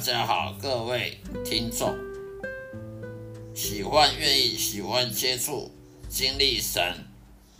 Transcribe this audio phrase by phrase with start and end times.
[0.00, 1.94] 大家好，各位听众，
[3.54, 5.70] 喜欢、愿意、喜欢接触、
[6.08, 6.82] 经历神、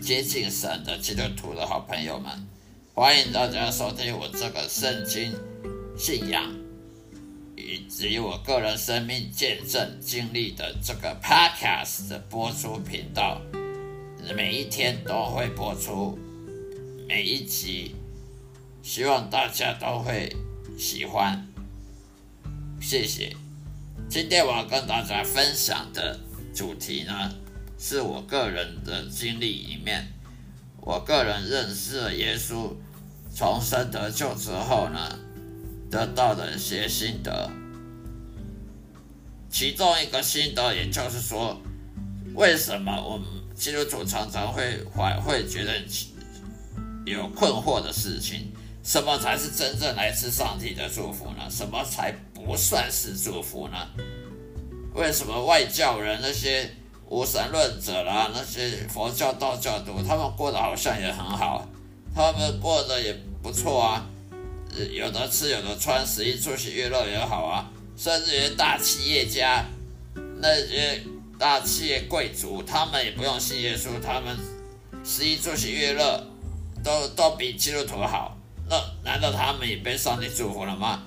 [0.01, 2.33] 接近神的基督徒的好朋友们，
[2.95, 5.35] 欢迎大家收听我这个圣经
[5.99, 6.51] 信仰
[7.59, 13.39] 以及我个人生命见证经历的这个 Podcast 的播出频道，
[14.35, 16.19] 每一天都会播出
[17.07, 17.95] 每一集，
[18.83, 20.35] 希望大家都会
[20.79, 21.50] 喜欢。
[22.81, 23.37] 谢谢。
[24.09, 26.19] 今天我要跟大家分享的
[26.55, 27.13] 主题呢，
[27.79, 30.09] 是我个人的经历里面，
[30.81, 32.73] 我个人认识了耶稣，
[33.37, 35.19] 重生得救之后呢，
[35.91, 37.51] 得到的一些心得。
[39.51, 41.61] 其中一个心得，也就是说，
[42.35, 45.81] 为什么我们基督徒常常会怀会觉得
[47.05, 48.51] 有困惑的事情？
[48.83, 51.49] 什么才是真正来自上帝的祝福呢？
[51.51, 52.15] 什么才？
[52.43, 53.77] 不算是祝福呢？
[54.95, 56.69] 为什么外教人那些
[57.07, 61.69] 无神论者啦，那些佛教、道教徒，他们过得好像也很好，
[62.15, 64.07] 他们过得也不错啊，
[64.91, 69.63] 有的吃有的穿，十一出行娱乐也好啊，甚至于大企业家
[70.41, 71.03] 那些
[71.39, 74.35] 大企业贵族，他们也不用信耶稣，他们
[75.05, 76.27] 十一出行娱乐
[76.83, 78.37] 都都比基督徒好，
[78.71, 81.03] 那难道他们也被上帝祝福了吗？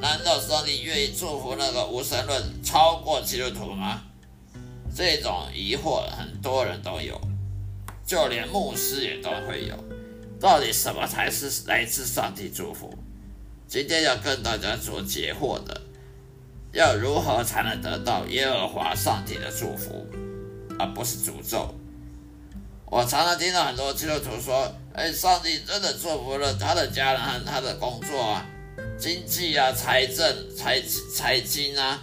[0.00, 4.02] 难道上帝愿意祝福那个无神论超过基督徒吗？
[4.94, 7.20] 这种疑惑很多人都有，
[8.06, 9.74] 就连牧师也都会有。
[10.40, 12.96] 到底什么才是来自上帝祝福？
[13.66, 15.80] 今天要跟大家做解惑的，
[16.72, 20.06] 要如何才能得到耶和华上帝的祝福，
[20.78, 21.74] 而不是诅咒？
[22.90, 28.46] 我常常听到很多基督徒说：“哎，上帝真的祝福了他的家人和他的工作啊。”
[28.98, 30.82] 经济啊，财政、财
[31.14, 32.00] 财经啊，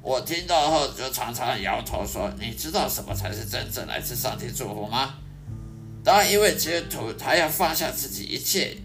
[0.00, 5.14] 我听到后就常常摇头说：“你知道什么才是真正来自上帝祝福吗？”
[6.02, 8.76] 当然，因为基督徒他要放下自己一切，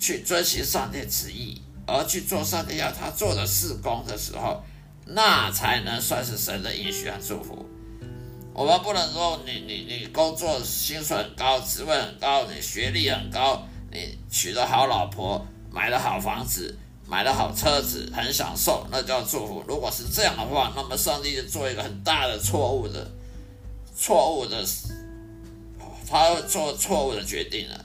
[0.00, 4.64] 去遵循上帝旨意，而去做上帝要他做的事工的时候，
[5.04, 7.68] 那才能算是神的应许和祝福。
[8.58, 15.46] 我们不能说你你你工作薪水很高，职位很高，你学历很高，你娶了好老婆。
[15.70, 16.76] 买了好房子，
[17.06, 19.62] 买了好车子，很享受，那叫祝福。
[19.68, 23.08] 如果是这样的话，那么上帝就做一个很大的错误的、
[23.96, 24.64] 错误的，
[26.10, 27.84] 他做错误的决定了。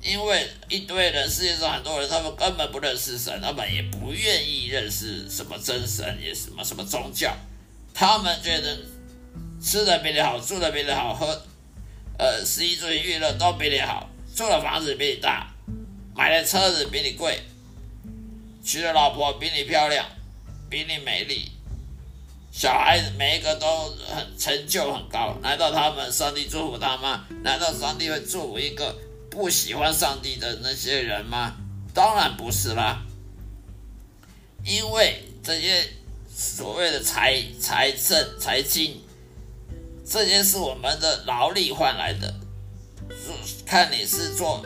[0.00, 7.34] 因为一堆人，世界上很多人，他们根本不认识神，他们也不愿意认识什么真神，也什么什么宗教。
[7.92, 8.78] 他们觉得
[9.62, 11.42] 吃的比你好，住的比你好，喝
[12.18, 15.48] 呃，食衣住娱乐都比你好，住的房子比你大。
[16.14, 17.40] 买的车子比你贵，
[18.62, 20.04] 娶的老婆比你漂亮，
[20.68, 21.50] 比你美丽，
[22.52, 27.24] 小孩子每一个都很成就很高，难道他们上帝祝福他吗？
[27.42, 28.94] 难道上帝会祝福一个
[29.30, 31.56] 不喜欢上帝的那些人吗？
[31.94, 33.02] 当然不是啦，
[34.66, 35.88] 因为这些
[36.28, 39.00] 所谓的财财政财经，
[40.12, 42.34] 这些是我们的劳力换来的，
[43.64, 44.62] 看你是做。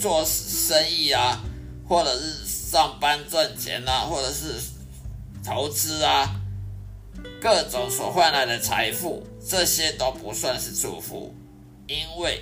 [0.00, 1.42] 做生意啊，
[1.86, 4.54] 或者是上班赚钱啊，或者是
[5.44, 6.40] 投资啊，
[7.38, 11.34] 各种所换来的财富，这些都不算是祝福，
[11.86, 12.40] 因为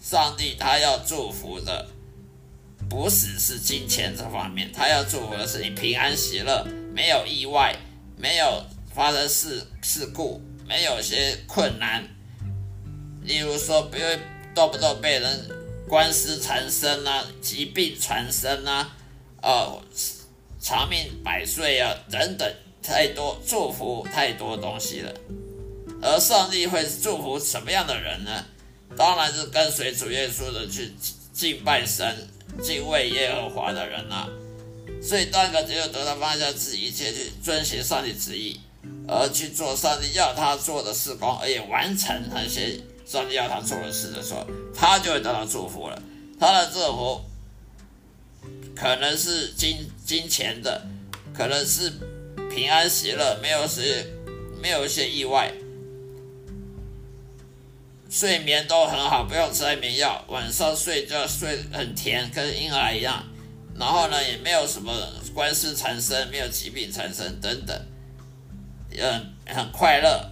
[0.00, 1.88] 上帝他要祝福的
[2.88, 6.64] 不只是金钱这方面，他要祝福的是你平安喜乐，
[6.94, 7.74] 没有意外，
[8.16, 8.64] 没有
[8.94, 10.40] 发生事事故，
[10.74, 12.02] 还有些困难，
[13.22, 14.18] 例如说不会
[14.52, 15.48] 动不动被人。
[15.86, 18.96] 官司缠身啊，疾病缠身啊，
[19.40, 19.80] 哦，
[20.60, 22.52] 长命百岁啊，等等，
[22.82, 25.14] 太多祝福太多东西了。
[26.02, 28.44] 而上帝会祝福什么样的人呢？
[28.96, 30.92] 当然是跟随主耶稣的去
[31.32, 32.28] 敬拜神、
[32.60, 34.28] 敬畏耶和华的人啊。
[35.00, 38.58] 所以，当个只有得到放下自己一切，去遵循上帝旨意，
[39.06, 42.80] 而去做上帝要他做的事工，而且完成那些。
[43.06, 46.02] 上帝要他做的事的时候，他就会得到祝福了。
[46.40, 47.20] 他的祝福
[48.74, 50.86] 可能是金金钱的，
[51.36, 51.92] 可能是
[52.50, 54.10] 平安喜乐，没有是
[54.62, 55.52] 没有一些意外，
[58.08, 63.22] 睡眠都很好，不用吃安眠药，晚上睡觉睡很甜，跟婴儿一样。
[63.78, 64.90] 然后呢，也没有什么
[65.34, 67.78] 官司缠身，没有疾病缠身等等，
[68.98, 70.30] 嗯，很快乐。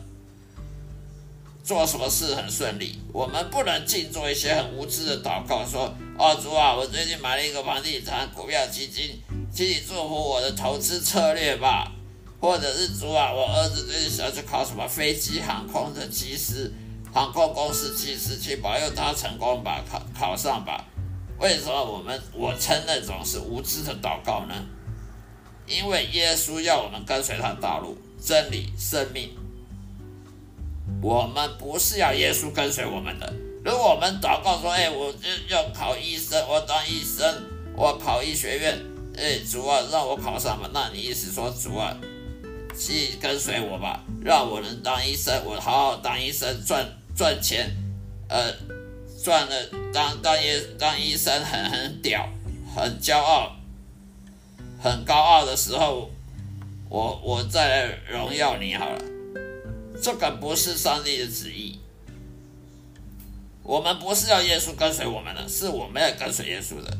[1.64, 9.20] 做什么事很顺利，我们不能净做一些很无知的祷告，说：“哦，主啊，我最近买了一个房地产股票基金，
[9.55, 11.93] 请你祝福我的投资策略吧，
[12.41, 16.73] 或者是主啊，我儿子最近想要去考什么飞机航空的机师，
[17.15, 20.85] 航空公司技师，请保佑他成功吧，考考上吧。
[21.38, 24.55] 为什么我们我称那种是无知的祷告呢？
[25.69, 29.30] 因为耶稣要我们跟随他的道路、真理、生命。
[31.02, 33.32] 我们不是要耶稣跟随我们的。
[33.64, 37.42] 如果我们祷告说：“哎，我就要考医生，我当医生，
[37.76, 38.78] 我考医学院。”
[39.14, 40.70] 哎，主啊，让我考上吧。
[40.72, 41.94] 那你意思说，主啊，
[42.78, 47.70] 去跟随我吧，让我能当医生，我好好当医生，赚赚钱，
[48.28, 48.50] 呃，
[49.22, 49.54] 赚了
[49.92, 50.46] 当当医
[50.78, 52.26] 当医生很很屌，
[52.74, 53.54] 很骄傲，
[54.82, 56.10] 很高傲的时候，
[56.93, 59.00] 我我再来荣耀你好了。
[60.03, 61.79] 这个不是上帝的旨意。
[63.62, 66.94] 我们不是要耶稣跟随我们的，是我们要跟随耶稣的。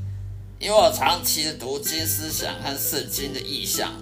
[0.59, 3.93] 因为我长期的读经思想和圣经的意象、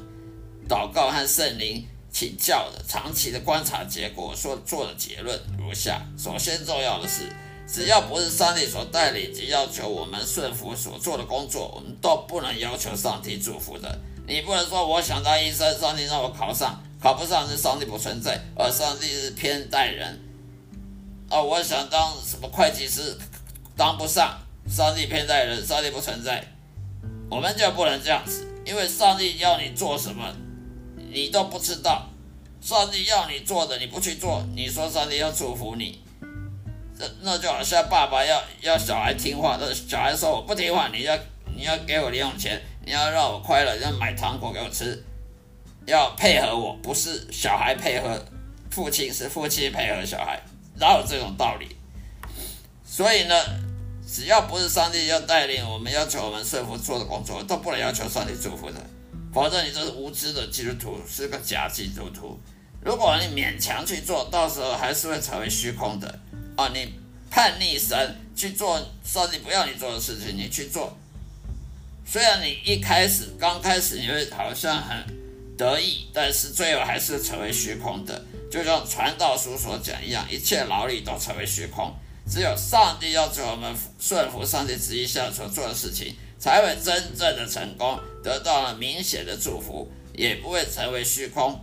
[0.69, 7.25] 祷告和圣灵请教的长期的观察结果所做的结论如下：首先，重要的是，
[7.67, 13.99] 只要不是上帝所带领及要求我们顺服所做的工作，我们都不能要求上帝祝福的。
[14.31, 20.21] 你不能说我想当医生，上帝让我考上，考不上是上帝不存在，而上帝是偏待人。
[21.29, 23.19] 哦，我想当什么会计师，
[23.77, 24.39] 当不上。
[24.69, 26.45] 上帝偏待人，上帝不存在，
[27.29, 30.33] 我们就不能这样子，因为上帝要你做什么，
[31.11, 32.07] 你都不知道。
[32.61, 36.05] 上帝要你做的，你不去做，你说上帝要祝福你，
[36.97, 41.19] 那那就好像爸爸要要小孩听话，那小孩说我不听话，你要
[41.57, 45.01] 你要给我零用钱，你要让我快乐，要买糖果给我吃，
[45.87, 48.21] 要配合我，不是小孩配合
[48.69, 50.43] 父亲，是父亲配合小孩，
[50.75, 51.69] 哪有这种道理？
[52.85, 53.35] 所以呢？
[54.05, 58.85] 只要不是上帝要带领我们，要求我们顺服做的工作，都不能要求上帝祝福的，
[59.33, 62.37] 否则你这是无知的基督徒，是个假基督徒。
[62.83, 66.19] 如果你勉强去做，到时候还是会成为虚空的
[66.57, 66.69] 啊！
[66.75, 66.93] 你
[67.31, 70.93] 叛逆神去做上帝不要你做的事情，你去做，
[72.13, 74.97] 虽然你一开始刚开始你会好像很
[75.57, 78.21] 得意，但是最后还是成为虚空的，
[78.51, 81.95] 就像传道书所讲一样，一切劳力都成为虚空。
[82.29, 91.61] 只有上帝要求我们顺服上帝旨意下所做的事情，才会真正的成功，得到了明显的祝福，也不会成为虚空。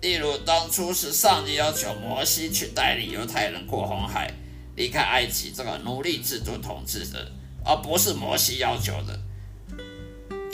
[0.00, 4.32] 例如，当初是上帝要求摩西去带领犹太人过红海，
[4.74, 7.30] 离开埃及这个奴隶制度统治的，
[7.62, 9.20] 而不是摩西要求的。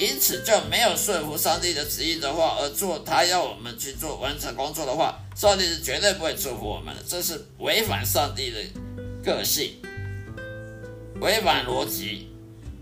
[0.00, 7.02] 因此，就没有顺服上帝的旨意的话，而做他要我们去做完成工作的话，上帝是绝对不会祝福我们的。
[7.06, 8.58] 这是违反上帝的。
[9.22, 9.76] 个性
[11.20, 12.30] 违反逻辑，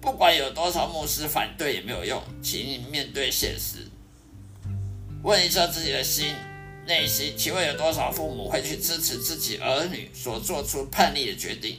[0.00, 3.78] 不管有多少牧师反对也没有用，请你面对现实，
[5.24, 6.32] 问一下自己的心
[6.86, 11.78] 内心，请问有多少父母会去支持自己儿女所做出叛逆的决定？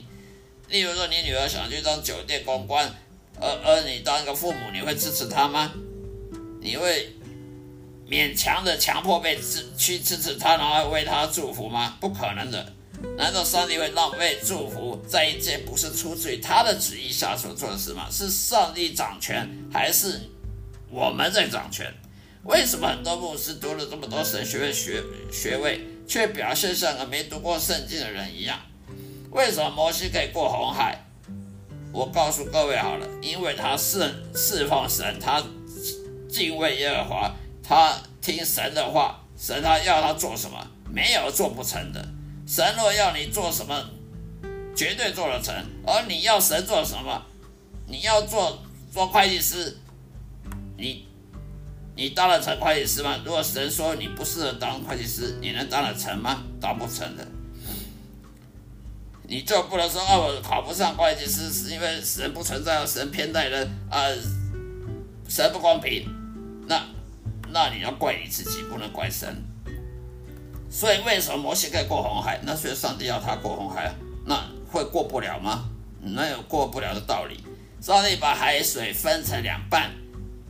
[0.68, 2.94] 例如说，你女儿想去当酒店公关，
[3.42, 5.72] 而而你当一个父母，你会支持他吗？
[6.62, 7.14] 你会
[8.10, 11.98] 勉强的强迫被支去支持他，然后为他祝福吗？
[12.00, 12.74] 不可能的。
[13.18, 18.08] 难道上帝会浪费祝福在一件不是出自于他的旨意下所做的事吗？
[18.12, 20.20] 是上帝掌权，还是
[20.90, 21.94] 我们在掌权？
[22.44, 28.60] 为什么很多牧师读了这么多神学院学学位，却表现像个没读过圣经的人一样？
[29.32, 31.06] 为什么摩西可以过红海？
[31.92, 34.00] 我告诉各位好了，因为他侍
[34.36, 35.44] 侍奉神，他
[36.30, 37.32] 敬畏耶和华，
[37.64, 42.08] 他听神的话，神他要他做什么，没有做不成的。
[42.48, 43.84] 神若要你做什么，
[44.76, 45.54] 绝对做得成。
[45.86, 47.26] 而你要神做什么，
[47.88, 48.60] 你要做
[48.92, 49.78] 做会计师，
[50.78, 51.08] 你
[51.96, 53.20] 你当得成会计师吗？
[53.26, 56.44] 如果神说你不适合当会计师，你能当得成吗？
[56.62, 57.28] 当不成的。
[59.30, 64.08] 你就不能说哦，我考不上会计师是因为神不存在，神偏待人啊，
[65.28, 66.10] 神不公平。
[66.68, 66.84] 那
[67.50, 69.28] 那你要怪你自己，不能怪神。
[70.68, 72.40] 所以，为什么摩西可以过红海？
[72.44, 73.94] 那所以上帝要他过红海，
[74.26, 74.36] 那
[74.72, 75.70] 会过不了吗？
[76.02, 77.44] 那有过不了的道理。
[77.80, 79.92] 上帝把海水分成两半，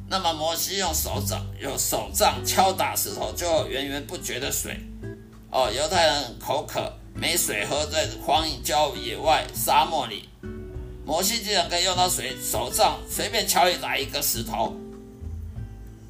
[0.07, 4.79] 那么摩西用手掌用手杖敲打石头，就源源不绝的水。
[5.51, 10.29] 哦，犹太人口渴没水喝，在荒郊野外沙漠里，
[11.05, 14.73] 摩西竟然可以用到水手杖随便敲一打一个石头，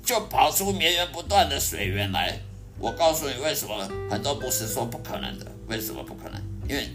[0.05, 2.39] 就跑出绵源不断的水源来。
[2.77, 5.45] 我告诉你为什么很多不是说不可能的？
[5.67, 6.41] 为什么不可能？
[6.69, 6.87] 因为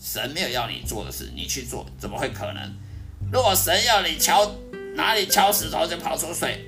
[0.00, 2.72] 神没有要你做的事，你去做，怎么会可能？
[3.32, 4.48] 如果神要你敲
[4.94, 6.64] 哪里敲石头就跑出水。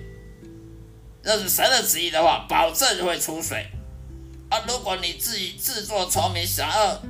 [1.23, 3.67] 那是神的旨意的话，保证就会出水。
[4.49, 7.01] 啊，如果你自己自作聪明，想要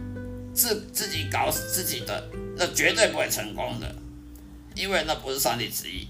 [0.53, 3.95] 自自己搞死自己的，那绝对不会成功的，
[4.75, 6.09] 因为那不是上帝旨意。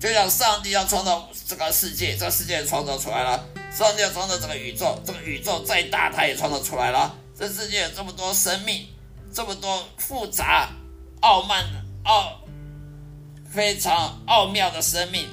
[0.00, 3.38] 就像上帝要创造这个世界，这世界创造出来了；
[3.70, 7.14] 上帝要创造这个宇宙，这个宇宙再大，他也创造出来了。
[7.38, 8.88] 这世界有这么多生命，
[9.32, 10.70] 这么多复杂、
[11.20, 11.64] 傲慢、
[12.04, 12.40] 奥
[13.48, 15.28] 非常奥妙的生命，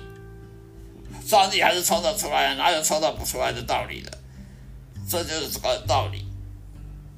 [1.26, 4.19] 上帝还是创造出来了，哪有创造不出来的道理的？
[5.10, 6.24] 这就是这个道理、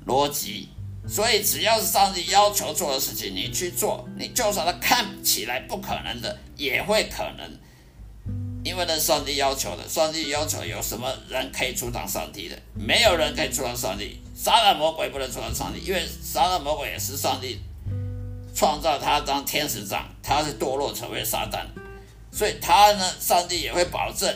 [0.07, 0.69] 逻辑。
[1.07, 7.59] 所以，只要是上帝要求做的事情，你去做，你就算他看起来不可能的，也会可能，
[8.63, 9.89] 因为那上帝要求的。
[9.89, 12.57] 上帝要求有什么人可以阻挡上帝的？
[12.75, 14.21] 没有人可以阻挡上帝。
[14.35, 17.59] 撒旦魔鬼不能阻挡上帝，因为撒旦魔鬼也是上帝
[18.55, 21.65] 创造他当天使长，他是堕落成为撒旦，
[22.31, 24.31] 所以他呢，上帝也会保证，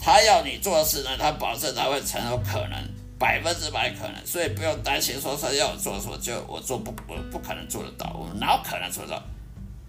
[0.00, 3.00] 他要你做事呢，他保证他会成有可能。
[3.18, 9.22] 百分之百可能，所以不用担心说他要我做什么就我做不我不可能做得到，我哪有可能做到？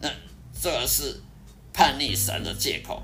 [0.01, 0.09] 那
[0.61, 1.21] 这是
[1.71, 3.01] 叛逆神的借口。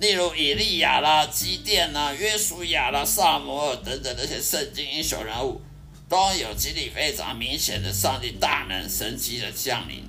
[0.00, 5.60] 例如以利亚啦、基甸啦、约书亚啦、萨摩尔等等那些圣经英雄人物，
[6.08, 10.02] 都有几里非常明显的上帝大能神奇的降临，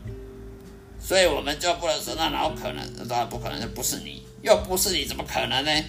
[0.99, 2.93] 所以我们就不能说那哪有可能？
[2.97, 5.83] 那当然不可能，那不是你，又不是你，怎么可能呢？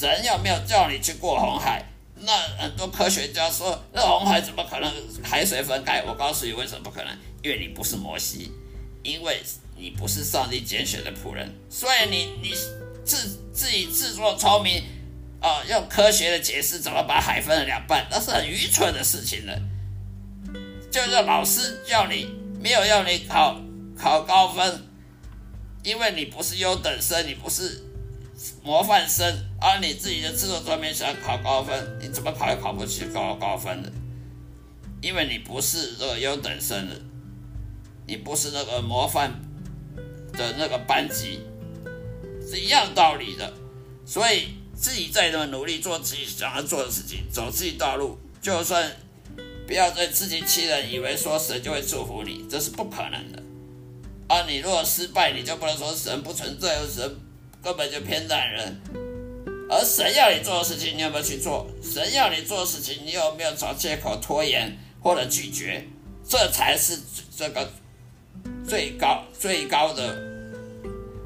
[0.00, 1.84] 神有没有叫你去过红海？
[2.22, 4.90] 那很多科学家说，那红海怎么可能
[5.22, 6.02] 海水分开？
[6.04, 8.50] 我告诉你为什么不可能，因为你不是摩西，
[9.02, 9.42] 因为
[9.76, 12.54] 你不是上帝拣选的仆人，所以你你
[13.04, 14.82] 自自己自作聪明，
[15.38, 19.54] 啊，用科学的解释怎么把海分了两半，那是很愚蠢的事情了。
[20.90, 22.26] 就是老师叫你
[22.58, 23.60] 没有要你考
[23.98, 24.82] 考高分，
[25.82, 27.84] 因为你不是优等生，你不是。
[28.62, 29.26] 模范生，
[29.60, 33.92] 而你自己的自作聪明想考高分，你怎么考也考不起高高分的？
[35.02, 36.94] 因为你不是这个优等生的，
[38.06, 39.32] 你不是那个模范
[40.32, 41.40] 的那个班级，
[42.46, 43.52] 是一样道理的。
[44.06, 48.90] 所以自己再怎么努力做自己想要做的事情，走自己道路，就算
[49.66, 53.42] 不要再自欺欺人，以为说神就会祝福你，这是不可能的。
[54.28, 57.16] 啊，你如果失败，你就不能说神不存在，神。
[57.62, 58.80] 根本就偏袒人，
[59.68, 61.70] 而神要你做的事情，你有没有去做？
[61.82, 65.84] 神要你做的事情，你有没有找借口拖延或者拒绝？
[66.26, 66.98] 这才是
[67.36, 67.70] 这个
[68.66, 70.16] 最高最高的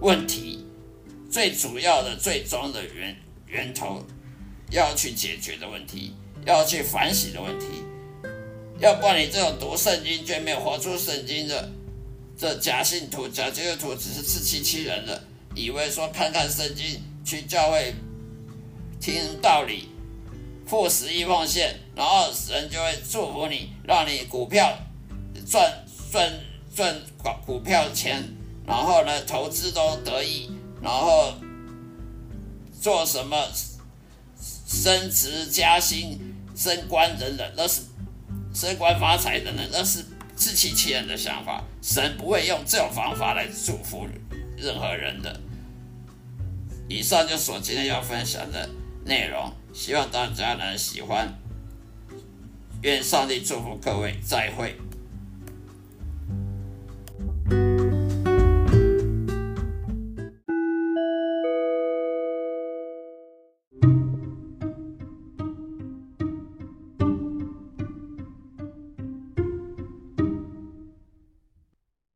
[0.00, 0.66] 问题，
[1.30, 4.04] 最主要的最终的源源头
[4.70, 6.14] 要去解决的问题，
[6.46, 7.66] 要去反省的问题。
[8.80, 11.70] 要不然你这种读圣经却没有活出圣经的
[12.36, 15.22] 这假信徒、假基督徒，只是自欺欺人的。
[15.54, 17.94] 以为说看看圣经，去教会
[19.00, 19.88] 听道理，
[20.66, 24.76] 付十亿奉献，然后神就会祝福你，让你股票
[25.48, 26.32] 赚赚
[26.74, 26.94] 赚
[27.46, 28.22] 股票钱，
[28.66, 30.50] 然后呢投资都得意，
[30.82, 31.34] 然后
[32.80, 33.46] 做什么
[34.66, 36.18] 升职加薪、
[36.56, 37.82] 升官等等，那是
[38.52, 41.62] 升官发财等等，那是自欺欺人的想法。
[41.80, 44.18] 神不会用这种方法来祝福你
[44.64, 45.38] 任何人的。
[46.88, 48.68] 以上就是我今天要分享的
[49.04, 51.28] 内容，希望大家能喜欢。
[52.82, 54.76] 愿上帝祝福各位，再会。